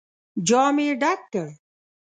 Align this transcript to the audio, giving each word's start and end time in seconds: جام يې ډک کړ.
جام 0.47 0.75
يې 0.85 0.91
ډک 1.01 1.21
کړ. 1.33 1.47